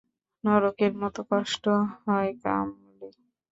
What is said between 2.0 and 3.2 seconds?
হয়, কামলি।